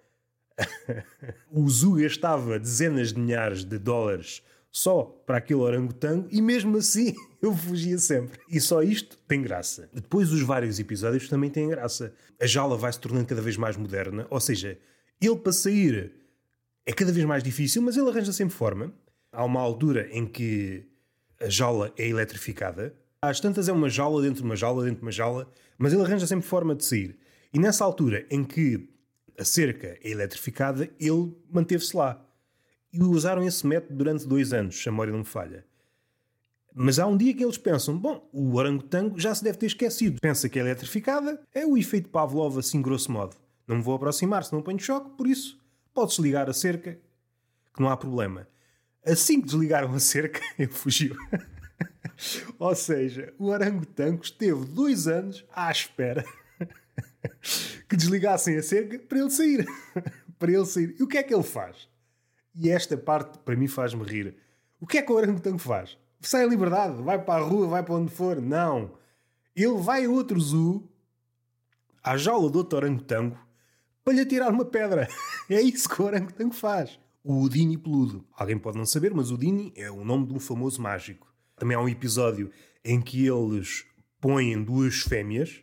O 1.51 1.69
zoo 1.69 1.97
gastava 1.97 2.59
dezenas 2.59 3.13
de 3.13 3.21
milhares 3.21 3.65
de 3.65 3.79
dólares 3.79 4.43
só 4.73 5.03
para 5.27 5.39
aquele 5.39 5.61
orangotango 5.61 6.29
e 6.31 6.41
mesmo 6.41 6.77
assim 6.77 7.15
eu 7.43 7.55
fugia 7.55 7.99
sempre. 7.99 8.39
E 8.49 8.61
só 8.61 8.83
isto 8.83 9.17
tem 9.27 9.43
graça. 9.43 9.89
Depois 9.93 10.33
os 10.33 10.43
vários 10.43 10.79
episódios 10.79 11.29
também 11.29 11.51
têm 11.51 11.69
graça. 11.69 12.15
A 12.41 12.47
jaula 12.47 12.77
vai 12.77 12.93
se 12.93 13.01
tornando 13.01 13.27
cada 13.27 13.43
vez 13.43 13.57
mais 13.57 13.77
moderna, 13.77 14.27
ou 14.31 14.41
seja, 14.41 14.79
ele 15.21 15.37
para 15.37 15.53
sair 15.53 16.13
é 16.87 16.93
cada 16.93 17.13
vez 17.13 17.25
mais 17.27 17.43
difícil, 17.43 17.83
mas 17.83 17.97
ele 17.97 18.09
arranja 18.09 18.33
sempre 18.33 18.55
forma. 18.55 18.93
Há 19.33 19.45
uma 19.45 19.61
altura 19.61 20.09
em 20.11 20.27
que 20.27 20.87
a 21.41 21.49
jaula 21.49 21.93
é 21.97 22.09
eletrificada. 22.09 22.95
Às 23.23 23.39
tantas 23.39 23.69
é 23.69 23.73
uma 23.73 23.89
jaula 23.89 24.23
dentro 24.23 24.43
de 24.43 24.45
uma 24.45 24.57
jaula 24.57 24.83
dentro 24.83 24.99
de 24.99 25.03
uma 25.03 25.13
jaula, 25.13 25.53
mas 25.79 25.93
ele 25.93 26.03
arranja 26.03 26.27
sempre 26.27 26.47
forma 26.47 26.75
de 26.75 26.85
sair. 26.85 27.19
E 27.53 27.59
nessa 27.59 27.85
altura 27.85 28.27
em 28.31 28.43
que 28.43 28.89
a 29.39 29.45
cerca 29.45 29.99
é 30.03 30.11
eletrificada, 30.11 30.91
ele 30.99 31.35
manteve-se 31.51 31.97
lá. 31.97 32.25
E 32.93 33.03
usaram 33.03 33.45
esse 33.45 33.67
método 33.67 33.97
durante 33.97 34.27
dois 34.27 34.53
anos, 34.53 34.81
se 34.81 34.89
a 34.89 34.93
memória 34.93 35.13
não 35.13 35.21
me 35.21 35.25
falha. 35.25 35.65
Mas 36.75 36.99
há 36.99 37.07
um 37.07 37.17
dia 37.17 37.35
que 37.35 37.45
eles 37.45 37.59
pensam: 37.59 37.97
bom, 37.97 38.29
o 38.33 38.57
orangotango 38.57 39.19
já 39.19 39.35
se 39.35 39.45
deve 39.45 39.59
ter 39.59 39.67
esquecido. 39.67 40.21
Pensa 40.21 40.49
que 40.49 40.59
é 40.59 40.63
eletrificada, 40.63 41.41
é 41.55 41.67
o 41.67 41.77
efeito 41.77 42.09
Pavlov, 42.09 42.59
assim, 42.59 42.83
grosso 42.83 43.11
modo. 43.11 43.37
Não 43.67 43.77
me 43.77 43.83
vou 43.83 43.95
aproximar, 43.95 44.45
se 44.45 44.53
não 44.53 44.63
ponho 44.63 44.79
choque, 44.79 45.11
por 45.17 45.27
isso 45.27 45.61
Podes 45.93 46.19
ligar 46.19 46.49
a 46.49 46.53
cerca, 46.53 46.99
que 47.75 47.83
não 47.83 47.89
há 47.89 47.97
problema. 47.97 48.47
Assim 49.05 49.41
que 49.41 49.47
desligaram 49.47 49.93
a 49.93 50.01
cerca, 50.01 50.41
ele 50.59 50.71
fugiu. 50.71 51.17
Ou 52.59 52.75
seja, 52.75 53.35
o 53.39 53.47
orangotango 53.47 54.23
esteve 54.23 54.65
dois 54.67 55.09
anos 55.09 55.45
à 55.53 55.71
espera 55.71 56.25
que 57.91 57.97
desligassem 57.97 58.57
a 58.57 58.63
cerca 58.63 59.01
para 59.01 59.19
ele 59.19 59.31
sair. 59.31 59.67
para 60.39 60.53
ele 60.53 60.65
sair. 60.65 60.95
E 60.97 61.03
o 61.03 61.09
que 61.09 61.19
é 61.19 61.25
que 61.25 61.35
ele 61.35 61.43
faz? 61.43 61.89
E 62.55 62.71
esta 62.71 62.97
parte, 62.97 63.39
para 63.41 63.57
mim, 63.57 63.67
faz-me 63.67 64.05
rir. 64.05 64.37
O 64.81 64.87
que 64.87 64.99
é 64.99 65.03
que 65.03 65.11
o 65.11 65.17
orangotango 65.17 65.59
faz? 65.59 65.99
Sai 66.21 66.45
a 66.45 66.47
liberdade, 66.47 67.03
vai 67.03 67.19
para 67.21 67.43
a 67.43 67.45
rua, 67.45 67.67
vai 67.67 67.83
para 67.83 67.95
onde 67.95 68.13
for. 68.13 68.41
Não. 68.41 68.93
Ele 69.57 69.77
vai 69.79 70.05
a 70.05 70.09
outro 70.09 70.39
zoo, 70.39 70.89
à 72.03 72.17
jaula 72.17 72.49
do 72.49 72.59
outro 72.59 72.79
orangotango, 72.79 73.37
para 74.05 74.15
lhe 74.15 74.21
atirar 74.21 74.53
uma 74.53 74.65
pedra. 74.65 75.09
é 75.51 75.61
isso 75.61 75.89
que 75.89 76.01
o 76.01 76.05
orangotango 76.05 76.55
faz. 76.55 76.97
O 77.25 77.43
Udini 77.43 77.77
peludo. 77.77 78.25
Alguém 78.33 78.57
pode 78.57 78.79
não 78.79 78.87
saber, 78.87 79.13
mas 79.13 79.33
o 79.33 79.35
Udini 79.35 79.73
é 79.77 79.91
o 79.91 80.05
nome 80.05 80.29
de 80.29 80.33
um 80.33 80.39
famoso 80.39 80.81
mágico. 80.81 81.27
Também 81.57 81.77
há 81.77 81.81
um 81.81 81.89
episódio 81.89 82.53
em 82.85 83.01
que 83.01 83.27
eles 83.27 83.85
põem 84.21 84.63
duas 84.63 85.01
fêmeas 85.01 85.61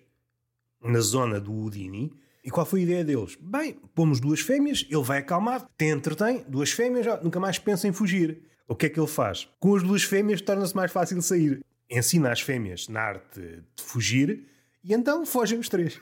na 0.82 1.00
zona 1.00 1.40
do 1.40 1.54
Udini. 1.54 2.12
E 2.44 2.50
qual 2.50 2.66
foi 2.66 2.82
a 2.82 2.84
ideia 2.84 3.04
deles? 3.04 3.38
Bem, 3.42 3.78
pomos 3.94 4.20
duas 4.20 4.40
fêmeas, 4.40 4.86
ele 4.90 5.04
vai 5.04 5.20
acalmar, 5.20 5.68
tem 5.78 5.90
entretém, 5.90 6.46
duas 6.48 6.72
fêmeas, 6.72 7.06
nunca 7.22 7.40
mais 7.40 7.60
pensa 7.60 7.88
em 7.88 7.94
fugir. 7.94 8.42
O 8.68 8.76
que 8.76 8.86
é 8.86 8.90
que 8.90 9.00
ele 9.00 9.08
faz? 9.08 9.50
Com 9.60 9.76
as 9.76 9.84
duas 9.84 10.04
fêmeas 10.04 10.42
torna-se 10.42 10.76
mais 10.76 10.92
fácil 10.92 11.22
sair. 11.22 11.64
Ensina 11.90 12.32
as 12.32 12.42
fêmeas 12.42 12.88
na 12.88 13.02
arte 13.02 13.40
de 13.40 13.84
fugir 13.84 14.46
e 14.84 14.94
então 14.94 15.26
fogem 15.26 15.60
os 15.60 15.70
três. 15.70 16.00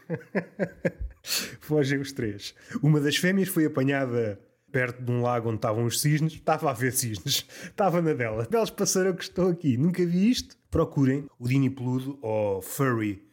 fogem 1.62 2.00
os 2.00 2.12
três. 2.12 2.54
Uma 2.82 3.00
das 3.00 3.18
fêmeas 3.18 3.50
foi 3.50 3.66
apanhada 3.66 4.40
perto 4.72 5.02
de 5.02 5.12
um 5.12 5.22
lago 5.22 5.48
onde 5.48 5.58
estavam 5.58 5.86
os 5.86 6.02
cisnes. 6.02 6.34
Estava 6.34 6.70
a 6.70 6.74
ver 6.74 6.92
cisnes. 6.92 7.48
Estava 7.64 8.02
na 8.02 8.14
dela. 8.14 8.48
Belos 8.50 8.70
passaram 8.70 9.14
que 9.14 9.24
estou 9.24 9.50
aqui. 9.50 9.78
Nunca 9.78 10.06
vi 10.06 10.30
isto. 10.30 10.58
Procurem 10.70 11.28
o 11.40 11.48
Dini 11.48 11.70
Peludo 11.70 12.20
ou 12.22 12.62
Furry. 12.62 13.24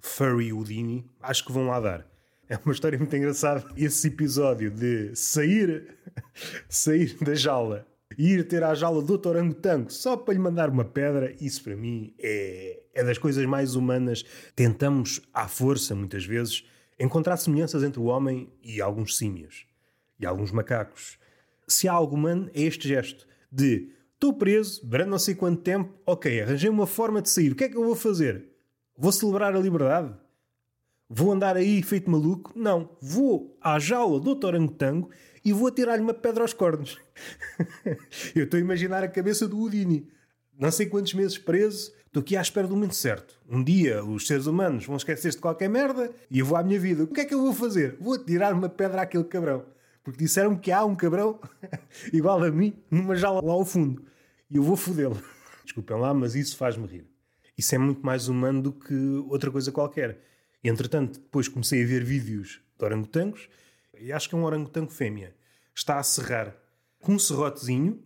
Furry 0.00 0.52
Udini. 0.52 1.04
Acho 1.20 1.44
que 1.44 1.52
vão 1.52 1.66
lá 1.66 1.80
dar. 1.80 2.06
É 2.48 2.58
uma 2.64 2.72
história 2.72 2.98
muito 2.98 3.14
engraçada. 3.14 3.64
Esse 3.76 4.08
episódio 4.08 4.70
de 4.70 5.14
sair, 5.14 5.96
sair 6.68 7.16
da 7.22 7.34
jaula 7.34 7.86
e 8.16 8.32
ir 8.32 8.48
ter 8.48 8.64
à 8.64 8.74
jaula 8.74 9.02
do 9.02 9.28
orangotango 9.28 9.92
só 9.92 10.16
para 10.16 10.34
lhe 10.34 10.40
mandar 10.40 10.70
uma 10.70 10.84
pedra, 10.84 11.34
isso 11.40 11.62
para 11.62 11.76
mim 11.76 12.14
é, 12.18 12.80
é 12.94 13.04
das 13.04 13.18
coisas 13.18 13.44
mais 13.44 13.74
humanas. 13.74 14.24
Tentamos, 14.56 15.20
à 15.32 15.46
força, 15.46 15.94
muitas 15.94 16.24
vezes, 16.24 16.64
encontrar 16.98 17.36
semelhanças 17.36 17.82
entre 17.82 18.00
o 18.00 18.04
homem 18.04 18.50
e 18.62 18.80
alguns 18.80 19.16
símios 19.16 19.66
e 20.18 20.26
alguns 20.26 20.50
macacos. 20.50 21.18
Se 21.66 21.86
há 21.86 21.92
algo 21.92 22.16
humano, 22.16 22.50
é 22.54 22.62
este 22.62 22.88
gesto 22.88 23.26
de 23.52 23.90
estou 24.14 24.32
preso 24.32 24.84
durante 24.84 25.10
não 25.10 25.18
sei 25.18 25.34
quanto 25.34 25.62
tempo, 25.62 25.94
ok, 26.04 26.40
arranjei 26.40 26.68
uma 26.68 26.86
forma 26.86 27.22
de 27.22 27.28
sair, 27.28 27.52
o 27.52 27.54
que 27.54 27.64
é 27.64 27.68
que 27.68 27.76
eu 27.76 27.84
vou 27.84 27.94
fazer? 27.94 28.46
Vou 29.00 29.12
celebrar 29.12 29.54
a 29.54 29.60
liberdade? 29.60 30.12
Vou 31.08 31.30
andar 31.30 31.56
aí 31.56 31.80
feito 31.84 32.10
maluco? 32.10 32.52
Não. 32.56 32.90
Vou 33.00 33.56
à 33.60 33.78
jaula 33.78 34.18
do 34.18 34.44
orangotango 34.44 35.08
e 35.44 35.52
vou 35.52 35.68
atirar-lhe 35.68 36.02
uma 36.02 36.12
pedra 36.12 36.42
aos 36.42 36.52
cornos. 36.52 36.98
eu 38.34 38.42
estou 38.42 38.58
a 38.58 38.60
imaginar 38.60 39.04
a 39.04 39.08
cabeça 39.08 39.46
do 39.46 39.56
Udini. 39.56 40.08
Não 40.58 40.72
sei 40.72 40.86
quantos 40.86 41.14
meses 41.14 41.38
preso, 41.38 41.92
estou 42.06 42.22
aqui 42.22 42.36
à 42.36 42.40
espera 42.40 42.66
do 42.66 42.74
momento 42.74 42.96
certo. 42.96 43.40
Um 43.48 43.62
dia 43.62 44.04
os 44.04 44.26
seres 44.26 44.46
humanos 44.46 44.84
vão 44.84 44.96
esquecer-se 44.96 45.38
de 45.38 45.42
qualquer 45.42 45.70
merda 45.70 46.10
e 46.28 46.40
eu 46.40 46.44
vou 46.44 46.58
à 46.58 46.64
minha 46.64 46.80
vida. 46.80 47.04
O 47.04 47.06
que 47.06 47.20
é 47.20 47.24
que 47.24 47.32
eu 47.32 47.40
vou 47.40 47.54
fazer? 47.54 47.96
Vou 48.00 48.14
atirar 48.14 48.52
uma 48.52 48.68
pedra 48.68 49.02
àquele 49.02 49.22
cabrão. 49.22 49.64
Porque 50.02 50.18
disseram 50.18 50.56
que 50.56 50.72
há 50.72 50.84
um 50.84 50.96
cabrão 50.96 51.38
igual 52.12 52.42
a 52.42 52.50
mim 52.50 52.76
numa 52.90 53.14
jaula 53.14 53.40
lá 53.44 53.52
ao 53.52 53.64
fundo. 53.64 54.04
E 54.50 54.56
eu 54.56 54.62
vou 54.64 54.76
fodê-lo. 54.76 55.22
Desculpem 55.62 55.96
lá, 56.00 56.12
mas 56.12 56.34
isso 56.34 56.56
faz-me 56.56 56.88
rir. 56.88 57.17
Isso 57.58 57.74
é 57.74 57.78
muito 57.78 58.06
mais 58.06 58.28
humano 58.28 58.62
do 58.62 58.72
que 58.72 58.94
outra 59.28 59.50
coisa 59.50 59.72
qualquer. 59.72 60.20
Entretanto, 60.62 61.18
depois 61.18 61.48
comecei 61.48 61.82
a 61.82 61.86
ver 61.86 62.04
vídeos 62.04 62.60
de 62.78 62.84
orangotangos 62.84 63.48
e 63.98 64.12
acho 64.12 64.28
que 64.28 64.36
é 64.36 64.38
um 64.38 64.44
orangotango 64.44 64.92
fêmea. 64.92 65.34
Está 65.74 65.98
a 65.98 66.02
serrar 66.04 66.56
com 67.00 67.14
um 67.14 67.18
serrotezinho 67.18 68.00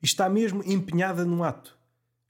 e 0.00 0.06
está 0.06 0.28
mesmo 0.28 0.62
empenhada 0.64 1.24
no 1.24 1.42
ato. 1.42 1.76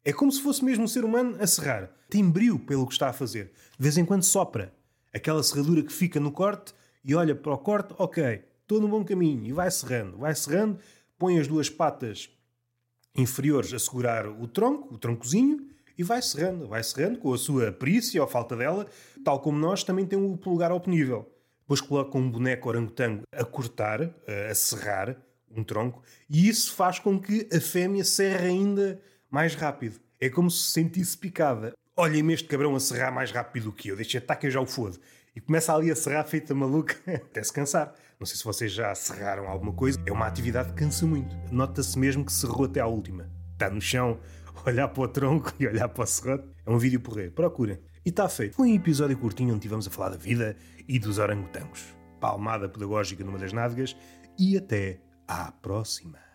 É 0.02 0.12
como 0.12 0.32
se 0.32 0.42
fosse 0.42 0.64
mesmo 0.64 0.84
um 0.84 0.88
ser 0.88 1.04
humano 1.04 1.36
a 1.38 1.46
serrar. 1.46 1.90
Tem 2.08 2.28
brio 2.28 2.58
pelo 2.58 2.86
que 2.86 2.94
está 2.94 3.10
a 3.10 3.12
fazer. 3.12 3.52
De 3.78 3.82
vez 3.82 3.98
em 3.98 4.04
quando 4.04 4.22
sopra. 4.22 4.74
Aquela 5.12 5.42
serradura 5.42 5.82
que 5.82 5.92
fica 5.92 6.18
no 6.18 6.32
corte 6.32 6.72
e 7.04 7.14
olha 7.14 7.34
para 7.34 7.52
o 7.52 7.58
corte, 7.58 7.94
ok, 7.98 8.42
estou 8.62 8.80
no 8.80 8.88
bom 8.88 9.04
caminho. 9.04 9.44
E 9.44 9.52
vai 9.52 9.70
serrando, 9.70 10.16
vai 10.16 10.34
serrando, 10.34 10.78
põe 11.18 11.38
as 11.38 11.46
duas 11.46 11.68
patas 11.68 12.30
inferiores 13.14 13.74
a 13.74 13.78
segurar 13.78 14.26
o 14.26 14.48
tronco, 14.48 14.94
o 14.94 14.98
troncozinho, 14.98 15.71
e 16.02 16.04
vai 16.04 16.20
serrando, 16.20 16.68
vai 16.68 16.82
serrando 16.82 17.18
com 17.18 17.32
a 17.32 17.38
sua 17.38 17.72
perícia 17.72 18.20
ou 18.20 18.28
falta 18.28 18.56
dela, 18.56 18.86
tal 19.24 19.40
como 19.40 19.58
nós 19.58 19.84
também 19.84 20.04
tem 20.04 20.18
o 20.18 20.36
polegar 20.36 20.72
oponível. 20.72 21.30
Depois 21.60 21.80
coloca 21.80 22.18
um 22.18 22.28
boneco 22.28 22.68
orangotango 22.68 23.22
a 23.32 23.44
cortar, 23.44 24.02
a 24.50 24.54
serrar 24.54 25.16
um 25.56 25.62
tronco, 25.62 26.02
e 26.28 26.48
isso 26.48 26.74
faz 26.74 26.98
com 26.98 27.20
que 27.20 27.48
a 27.54 27.60
fêmea 27.60 28.04
serre 28.04 28.48
ainda 28.48 29.00
mais 29.30 29.54
rápido. 29.54 30.00
É 30.20 30.28
como 30.28 30.50
se 30.50 30.72
sentisse 30.72 31.16
picada. 31.16 31.72
Olhem-me 31.96 32.34
este 32.34 32.48
cabrão 32.48 32.74
a 32.74 32.80
serrar 32.80 33.12
mais 33.12 33.30
rápido 33.30 33.64
do 33.64 33.72
que 33.72 33.88
eu, 33.88 33.96
deixa 33.96 34.18
estar 34.18 34.36
que 34.36 34.46
eu 34.46 34.50
já 34.50 34.60
o 34.60 34.66
fodo. 34.66 34.98
E 35.36 35.40
começa 35.40 35.74
ali 35.74 35.90
a 35.90 35.96
serrar 35.96 36.26
feita 36.26 36.54
maluca 36.54 36.96
até 37.06 37.42
se 37.42 37.52
cansar. 37.52 37.94
Não 38.18 38.26
sei 38.26 38.36
se 38.36 38.44
vocês 38.44 38.72
já 38.72 38.94
serraram 38.94 39.48
alguma 39.48 39.72
coisa, 39.72 39.98
é 40.04 40.12
uma 40.12 40.26
atividade 40.26 40.70
que 40.70 40.78
cansa 40.78 41.06
muito. 41.06 41.34
Nota-se 41.50 41.98
mesmo 41.98 42.24
que 42.24 42.32
serrou 42.32 42.64
até 42.64 42.80
à 42.80 42.86
última. 42.86 43.30
Está 43.52 43.70
no 43.70 43.80
chão, 43.80 44.18
olhar 44.66 44.88
para 44.88 45.02
o 45.02 45.08
tronco 45.08 45.52
e 45.58 45.66
olhar 45.66 45.88
para 45.88 46.04
o 46.04 46.06
serrote. 46.06 46.48
É 46.64 46.70
um 46.70 46.78
vídeo 46.78 47.00
porreiro, 47.00 47.32
procurem. 47.32 47.78
E 48.04 48.08
está 48.08 48.28
feito. 48.28 48.56
Foi 48.56 48.70
um 48.70 48.74
episódio 48.74 49.16
curtinho 49.16 49.54
onde 49.54 49.62
tivemos 49.62 49.86
a 49.86 49.90
falar 49.90 50.10
da 50.10 50.16
vida 50.16 50.56
e 50.88 50.98
dos 50.98 51.18
orangotangos. 51.18 51.84
Palmada 52.20 52.68
pedagógica 52.68 53.24
numa 53.24 53.38
das 53.38 53.52
nádegas 53.52 53.96
e 54.38 54.56
até 54.56 55.00
à 55.26 55.52
próxima. 55.52 56.31